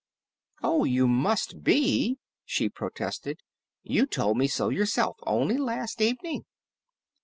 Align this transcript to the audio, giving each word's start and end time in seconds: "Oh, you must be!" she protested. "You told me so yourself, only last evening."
"Oh, 0.63 0.83
you 0.83 1.07
must 1.07 1.61
be!" 1.61 2.17
she 2.43 2.69
protested. 2.69 3.37
"You 3.83 4.07
told 4.07 4.35
me 4.39 4.47
so 4.47 4.69
yourself, 4.69 5.15
only 5.27 5.57
last 5.59 6.01
evening." 6.01 6.43